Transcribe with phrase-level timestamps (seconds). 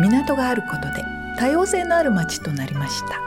[0.00, 1.04] 港があることで
[1.36, 3.20] 多様性のある町となりました。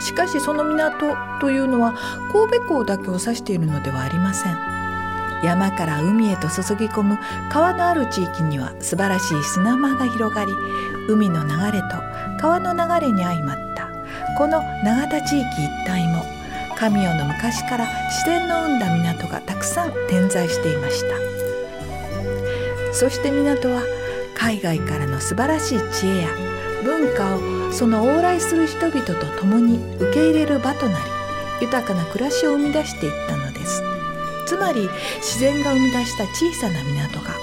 [0.00, 1.94] しかしその港というのは
[2.32, 4.72] 神戸港だけを指しているのではありません。
[5.44, 7.18] 山から海へと注ぎ込む
[7.50, 10.52] 川のある地域には素晴らしい砂間が広がり
[11.08, 11.86] 海の流れと
[12.40, 13.88] 川の流れに相まった
[14.38, 16.24] この永田地域一帯も
[16.76, 21.16] 神代の昔から自然の生んだ港がたくさん点在していました。
[22.92, 23.82] そして港は
[24.42, 26.28] 海外からの素晴らしい知恵や
[26.82, 31.04] 文化をその往来する人々と共に受け入れる場となり
[31.60, 33.84] 豊かな暮らしを生み出していったのです。
[34.48, 37.36] つまり自然が生み出した小さな港が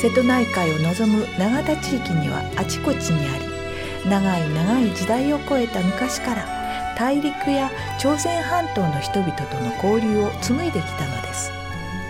[0.00, 11.52] 瀬戸内海を望む永田地域にはあちこちにあり長い長い時代を超えた昔から大陸や朝鮮半島の人々との交流を紡いできたのです。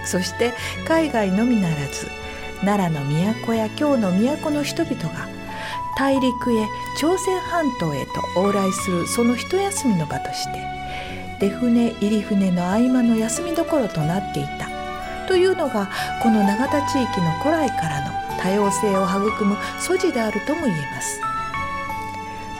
[0.07, 0.55] そして
[0.87, 2.20] 海外のみならず
[2.63, 3.07] 奈良の
[3.47, 5.29] 都や京の都の人々が
[5.97, 6.67] 大陸へ
[6.99, 10.65] 朝鮮半島へと往来するその一休みの場として
[11.41, 14.69] 出船入り船の合間の休みどころとなっていた。
[15.31, 15.89] というのが
[16.23, 21.21] この永田地域の古来からの多様性を育む素地であるとも言えます。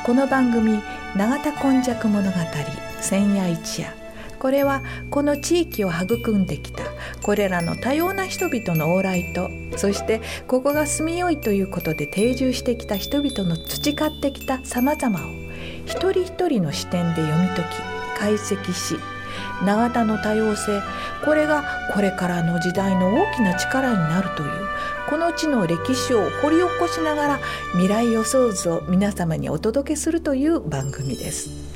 [0.05, 0.81] この番組
[1.17, 2.39] 「永田今昔物語
[3.01, 3.93] 千夜一夜」
[4.41, 6.83] これはこの地域を育んできた
[7.23, 15.31] これらの多様な人々の往来とそしてここが住みよいということで定住してきた人々の培ってきたさまざまを
[15.85, 18.97] 一人一人の視点で読み解き解析し
[19.65, 20.81] 永田の多様性
[21.25, 24.51] これがこれからの時代の大きな力になるという
[25.11, 27.41] この地の歴史を掘り起こしながら
[27.73, 31.70] 未来予想図を皆様にお届けするという番組です。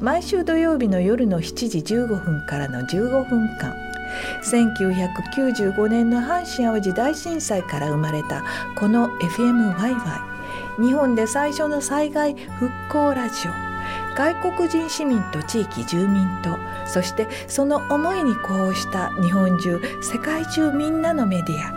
[0.00, 3.74] 毎週土曜日の夜の7時15分からの15分間。
[4.42, 8.44] 1995年の阪神・淡路大震災から生まれた
[8.76, 9.96] この FMYY
[10.80, 13.52] 日本で最初の災害復興ラジオ。
[14.16, 16.56] 外国人市民と地域住民と
[16.86, 21.72] そしてその思いに呼応した日本中世界中みんなのメディア。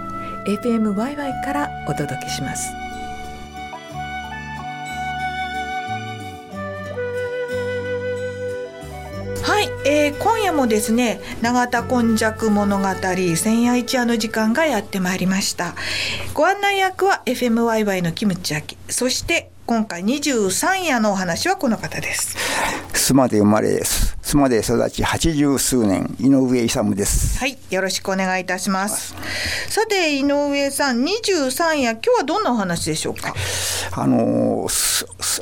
[0.45, 2.88] FMYY からお届けします。
[9.91, 12.85] えー、今夜もですね永田今昔物語
[13.35, 15.73] 千夜一夜の時間がやってまいりました。
[16.35, 18.77] ご案内役は FMYY のキムチアキ。
[18.87, 22.37] そして今回23夜のお話はこの方です。
[22.93, 24.18] 須磨で生まれです。
[24.29, 27.39] 須磨で育ち八十数年井上勇です。
[27.39, 29.15] はいよろしくお願いいたします。
[29.69, 33.33] さて井上さん23夜今日はどんなお話でしょうか？
[33.91, 34.67] あの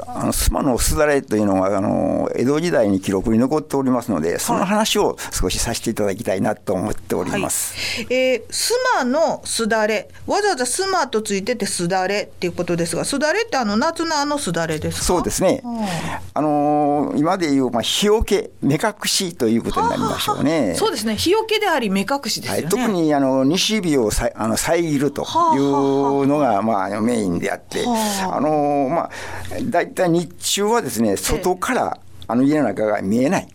[0.08, 15.62] あの須磨のすだれというのはあの江戸時代に記録に残っておりますのでその話を少しさせていただきたいなと思っております、はい、えー、須磨のすだれわざわざ須磨とついててすだれっていうことですがすだれってあの夏のあのすだれですそうですね、
[16.34, 20.74] あの今でいうまあ日よけ目隠しということになりましょうね。
[20.76, 21.16] そうですね。
[21.16, 25.24] 日よけであり目隠しですよね、はい、特にあの西日をさあの遮ると
[25.56, 28.40] いうのがまあメインであって、あ。
[28.40, 29.10] のまあ
[29.64, 33.48] 大体日中はですね外からあの家の中が見えない。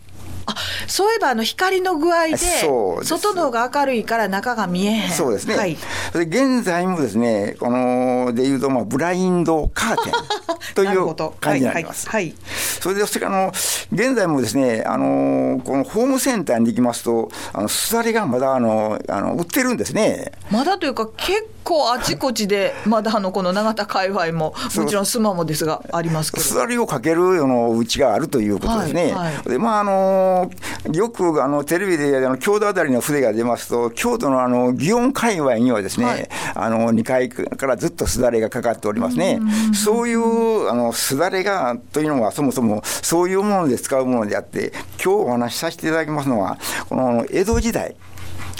[0.45, 0.55] あ
[0.87, 5.11] そういえばあの光の具合で外の方が明るいから中が見えへん。
[5.11, 5.77] そうですね、はい、
[6.13, 10.13] 現在もですねこのでいうとまあブラインドカーテン
[10.75, 12.09] という感じになります。
[12.09, 12.35] はい、はい、
[12.79, 13.53] それでそれからあの
[13.91, 20.31] 現在もですねあのこのホームセンターに行きますとあのすだれがまだあのあの売ってるんですね。
[20.51, 26.43] まだというか結構あちこちでまだあのこの永田界隈ももちろんスマもですがありますけど。
[26.43, 29.13] すだれをかけるようなうちがあるということですね。
[29.13, 30.51] はいはい、でまああの
[30.91, 39.39] よくあのテレビであの京都あたりの筆が出ますと京都のあの祇園界隈にはですね、はい、あの2階からずっとすだれがかかっておりますね。
[39.73, 44.73] そういうあのすだれがというのはそもそもそういうもので使うものであって
[45.03, 46.57] 今日お話しさせていただきますのは
[46.89, 47.95] この江戸時代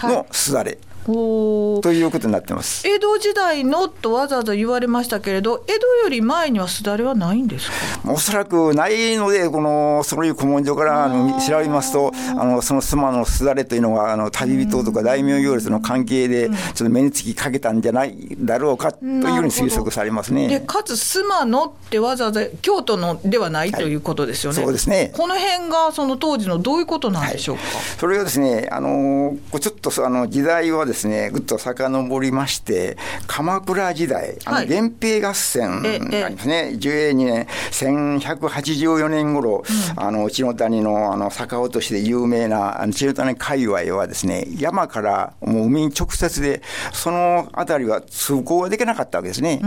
[0.04, 0.72] のすだれ。
[0.72, 2.88] はいということになってます。
[2.88, 8.12] 江戸時代のとわざわざ言われましたけれど江戸より前にはすだれはないんですか？
[8.12, 20.48] おそらくないのでこのそういう古文書からあの調べますとあのその妻のすだれというのがあの旅人とか大名行列の関係でちょっと目につきかけたんじゃないだろうかというふうに推測されますね。
[20.48, 24.58] でかつ妻のってわざわざ京都のではないということですよね。
[24.58, 25.12] はい、そうですね。
[25.16, 27.64] この辺がその当時のどういうことなんでしょうか？
[27.64, 30.93] はい、それがですねあのちょっとあの時代はですね
[31.32, 32.98] ぐっと遡りまして
[33.28, 39.64] 鎌倉時代あの源平合戦がありますね、寿永2年1184年頃、
[39.98, 46.62] うん、あの千の谷のあの坂落としで有名なあの千の谷界隈はですね山からもう海に直接で
[46.94, 49.60] その辺りは通行ができなかったわけですね。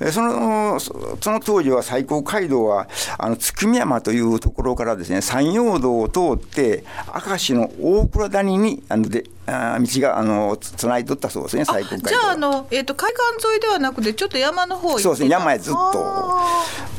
[0.00, 0.92] うん、そのそ
[1.30, 2.88] の当時は最高街道は
[3.18, 6.84] あの月見山というところからですね山陽道を通って
[7.26, 16.38] 明石の大倉谷にあのであ道があのつないとったそうですね、最高じゃああの、えーと、海岸沿いではなくて、ちょっと山の方そうですね、山へずっと。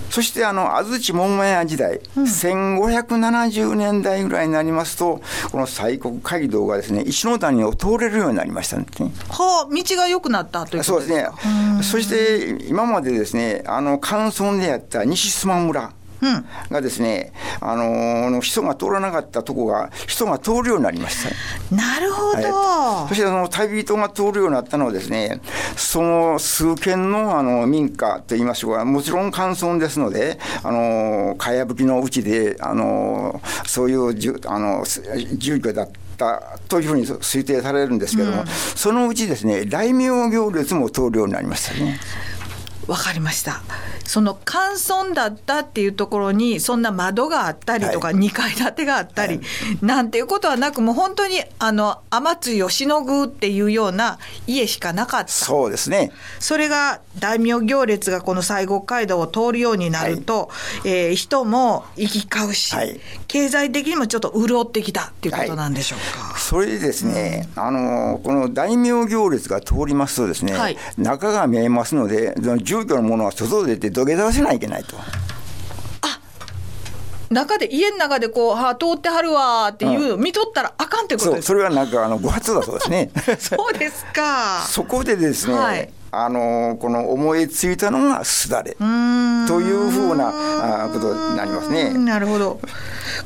[0.10, 8.86] そしてあの安土桃屋時代、うん、1570年代ぐらいになりますと、この西国街道がですね石の谷を通れるようになりましたね。
[9.30, 11.28] はあ、道が良くなったというそうですね。
[11.84, 15.94] そして今までですね、あの関村であった西須磨村。
[16.70, 17.32] がですね、
[17.62, 21.24] あのー、人が通らなかったとこが人が通るようになりまし
[21.70, 21.76] た。
[21.76, 22.38] なるほど。
[22.38, 25.42] はい、そしてあの旅人が通るようになったのはですね、
[25.76, 34.84] その数軒のあの民家といいましょうか、もちろん寒村ですので、あのかやぶきのうちであのそういうじゅあの
[35.38, 35.94] 住居だった。
[36.68, 41.98] というふうに推定されるんですけども、うん、そのうちですね大名行列も通るようになりましたね。
[42.90, 43.62] わかりました。
[44.04, 49.40] その寒村だったっていうところにそんな窓があったりとか、2階建てがあったり、
[49.82, 55.28] なんていうことはなくもう本当にあの雨露をしのぐっていうような家しかなかった。
[55.28, 56.12] そうですね。
[56.40, 60.50] それが大名行列がこの西国街道を通るようになると、
[60.84, 70.56] はい、えー、人も行き交うし、はい、経済的にもちょっと潤ってきたっていうことなんでしょうか、はい、それでですね、うん、あのこの大名行列が通りますとですね、
[70.98, 72.34] 中が見えますので
[72.80, 74.96] 住居のものは外で出て土下座をしないといけないと。
[77.30, 91.92] 中で家の中でこう、はあ、通ってはるわっていう、うん、見とったらあかんってことですそれはなんかあの誤発だそうですね そうですかそこでですね、はい、あのこの思いついたのがすだれというふうなことになりますね。
[91.92, 92.60] なるほど。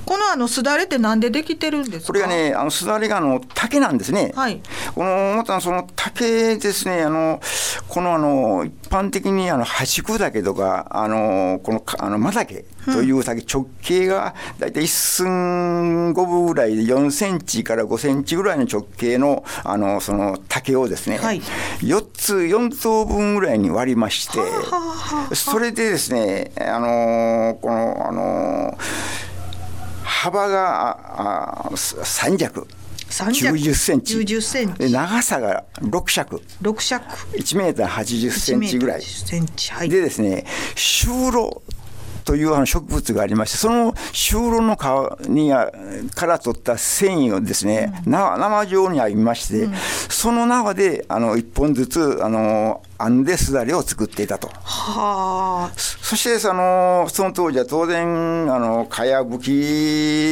[0.05, 4.31] このあのすだれってなんでできてるんですこれがね、あのすだれがあの竹なんですね。
[4.35, 4.61] はい。
[4.93, 7.41] このまたその竹ですね、あの
[7.87, 21.41] このあの一般的にあの端く竹とかあのこのあの真竹という竹、直径がだいたい一寸五分ぐらいで4センチから5センチぐらいの直径のあのその竹をですね、はい、
[21.81, 24.39] 4つ4等分ぐらいに割りまして、
[25.35, 28.77] それでですね、あのこのあの
[30.23, 32.65] 幅が3尺。
[33.09, 34.15] 90センチ。
[34.15, 34.89] 90センチ。
[34.89, 36.41] 長さが6尺。
[36.61, 37.05] 6尺。
[37.37, 39.01] 1メーター80センチぐらい。
[39.01, 41.61] はい、でですね就労
[42.23, 45.51] というあの植物がありまして、その就労の皮に
[46.15, 49.73] から取った繊維をですね、うん、生状にありまして、うん、
[50.09, 54.47] その縄であの一本ずつあの編んですだれを作っていたと。
[54.47, 55.71] はあ。
[55.77, 59.51] そしてそのその当時は当然あのかやぶき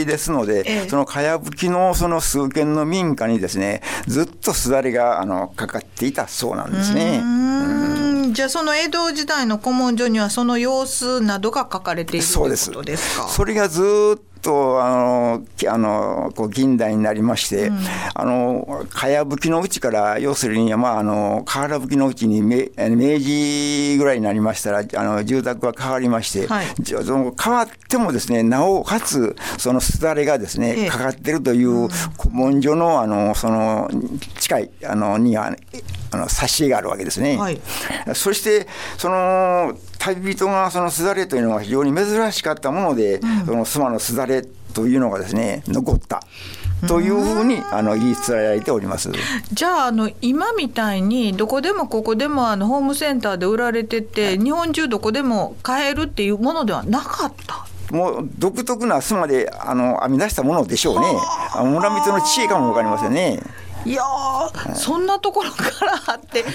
[0.05, 8.00] ですので、ええ、そのかやぶきのその数軒の民家にですねずっとすだれがあのかかっていたそうなんですね。
[8.33, 13.27] じゃあその江戸時代の古文書にはその様子などが書かれているということですか？
[13.29, 13.81] それがず
[14.17, 17.79] っとあのあのこう近代になりまして、うん、
[18.13, 31.87] あのかやぶきのうちから要するに、まあ、あの瓦ぶきのうちに明明治ぐらいになりましたらあの住宅が変わりまして、はい、その変わってもですねなおかつそのすだれがですね、かかってるという
[32.19, 33.89] 古文書のあのその
[34.39, 35.55] 近いあのには
[36.11, 37.37] あの挿絵があるわけですね。
[37.37, 37.61] はい、
[38.13, 38.67] そして
[38.97, 46.23] その旅人がそのすだれというのは非常に珍しかったもので、うん、その妻のすだれというのがですね残った。
[46.87, 49.11] というふうにあの言い伝えられております。
[49.53, 57.67] じゃああの今みたいにどこでもここでもあのホームセンターで売られてて、はい、日本中どこでも買えるっていうものではなかった？
[57.95, 61.05] もう独特な巣まであの編み出したものでしょうね。
[61.63, 63.39] 村人の知恵かも分かりませんね。
[63.85, 66.45] いや、はい、そんなところからあって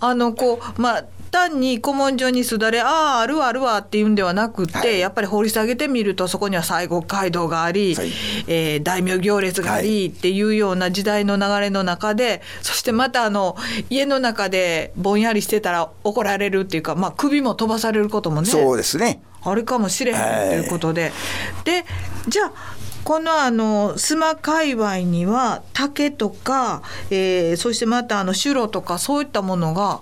[0.00, 8.12] あのこうまあ単に古文書にすだれあああるわあるわっていうんではなくって、はい、やっぱり掘り下げてみるとそこには西国街道があり、はい、
[8.46, 13.56] えー、大名行列があり、っていうような時代の流れの中でそしてまたあの
[13.90, 19.22] 家の中でぼんやりしてたら怒られるっていうか、まあ、首も飛ばされることもねそうですね。
[19.42, 21.12] あるかもしれへんということで、
[21.64, 21.84] で
[22.26, 22.52] じゃあ
[23.04, 30.00] このあの須磨界隈には竹とか、えー、そしてまたあの白とかそういったものが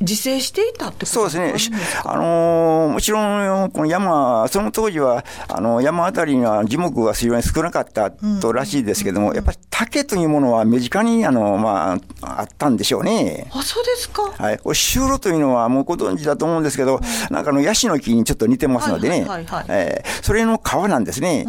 [0.00, 13.48] 自生していたってそうですね、あのー、もちろん、この山、その当時はあの山あたりには樹木が非常に少なかったとらしいですけども、うん、やっぱり竹というものは身近にあの、まあ、あったんでしょうね。
[13.52, 19.26] あそうですか、はい、シューロというのはもうご存知だと思うんですけど、うん、なんかあのヤシの木にちょっと似てますのでね、
[19.68, 21.46] えそれの皮なんですね。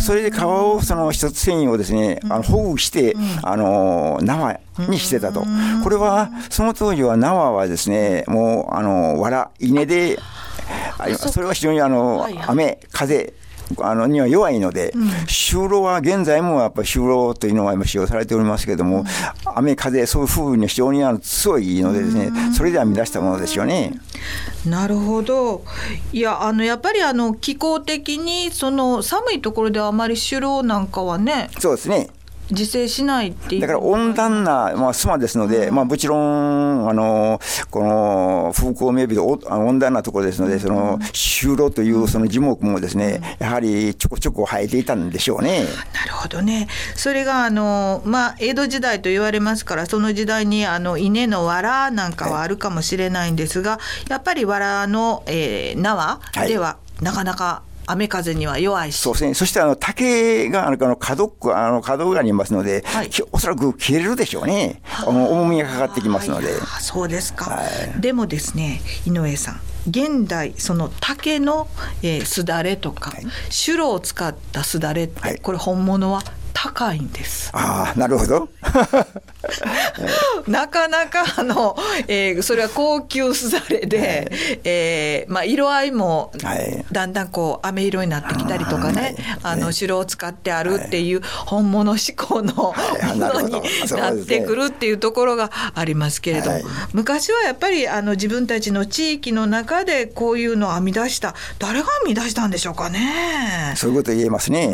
[0.00, 5.44] それで皮をその一つ繊維をですね、あの保護して、あの生にしてたと。
[5.82, 10.18] これはその当時は縄はですねね、もう、あの、藁、稲で、
[11.16, 13.34] それは非常にあの、雨、風、
[13.80, 14.92] あのには弱いので、
[15.26, 19.04] 就労は現在もやっぱり就労というのは使用されておりますけれども、うん、
[19.54, 23.98] 雨風そういう風に非常にあの強いのでですね、それでは乱したものですよね。
[24.66, 25.64] なるほど。
[26.12, 31.48] いやあのやっぱりあの気候的にその寒いところではあまり就労なんかはね。
[31.58, 32.10] そうですね。
[32.50, 33.60] 自生しないっていう。
[33.60, 45.64] だから温暖な、まあ、スマですので、うん、まあ、もちろんあのこの風光明媚で温暖なところですので、その就労というその樹木もですね、やはりちょこちょこ生えていたんでしょうね。
[45.94, 46.68] なるほどね。
[46.96, 59.00] それがあの、まあ、江戸時代と言われますからその時代にあの稲の藁なんかはあるかもしれないんですが、はい、やっぱり藁の、えー、縄では、なかなか雨風には弱いし。
[59.00, 59.34] そうですね。
[59.34, 64.82] そしてあの竹があの角あの角がありますので、はい、おそらく切れるでしょうね。
[65.06, 66.48] 重みがかかってきますので。
[66.80, 67.50] そうですか。
[67.50, 67.62] は
[67.98, 69.60] い、でもですね、井上さん。
[69.88, 71.66] 現代その竹の、
[72.02, 77.50] えー、すだれとか、はい、シュロを使ったすだれって、はい、これ本物は高いんです。
[77.52, 78.48] ああ、なるほど。
[80.46, 81.76] なかなかあの、
[82.08, 86.32] えー、それは高級すだれで、はい、えー、まあ色合いも
[86.92, 92.74] だんだんこう飴色になってきたりとかね、はい、あの白を使ってあるっていう本物志向のも
[93.16, 93.52] のに
[93.90, 103.74] なってくるっていうところがありますけれども、はい、昔はやっぱりあの自分たちの地域の中でこういうのを編み出した誰が編み出したんでしょうかね。
[103.76, 104.72] そういうこと言えますね。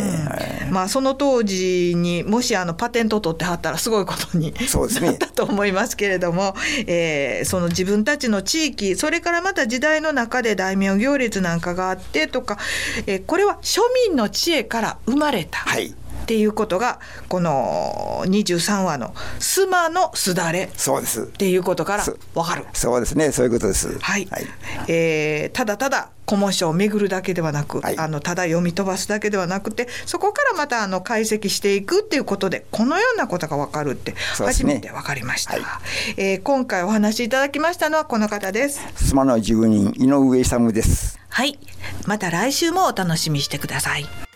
[0.66, 5.16] うん、まあその当時にもしあのパテント取ってはったらすごいことにそうですね。
[5.18, 6.54] だと思いますけれども、
[6.86, 12.58] えー、その自分たちの地域それからまた時代の中で大名行列なんかがあってとか、
[13.06, 15.58] えー、これは庶民の知恵から生まれた。
[15.58, 15.94] はい
[16.28, 21.22] っていうことがこの23話の「スマのすだれ」そうです。
[21.22, 22.66] っていうことから分かる。
[22.74, 23.32] そうですね。
[23.32, 23.98] そういうことです。
[23.98, 24.46] はい、はい、
[24.88, 35.80] えー、ただただ古文書を巡るだけではなく、はい、あのただ読み飛ばすだけではなくてそこからまたあの解析していくっていうことでこのようなことが分かるって初めて分かりました、ねは
[36.10, 38.80] い、えー、今回お話しいただきましたのはこの方です。
[38.96, 41.18] スマの住人井上勇です。
[41.30, 41.58] はい。
[42.06, 44.27] また来週もお楽しみしてください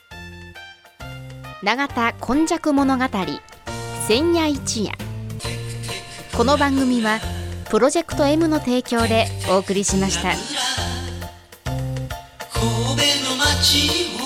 [1.62, 3.04] 永田今昔物語
[4.08, 4.90] 千夜一夜。
[6.36, 7.20] この番組は
[7.70, 10.32] プロジェクト M の提供でお送りしました。
[12.52, 12.70] 神戸
[13.30, 14.24] の街を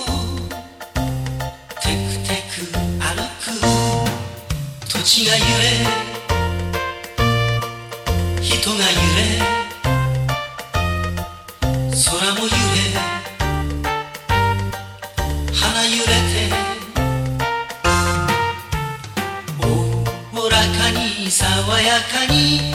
[1.82, 2.72] テクテク
[3.04, 4.88] 歩く。
[4.88, 5.44] 土地が揺れ
[8.40, 8.80] 人が揺
[9.50, 9.55] れ。
[21.86, 22.65] やかに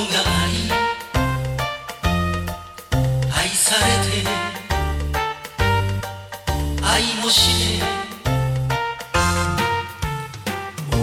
[0.00, 0.06] 愛
[3.48, 3.82] され
[4.22, 4.28] て
[6.80, 7.84] 愛もして
[10.92, 10.96] お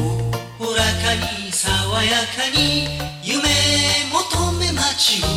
[0.63, 1.67] おらかに爽
[2.05, 2.87] やかに
[3.21, 3.49] 夢
[4.13, 5.34] 求め街を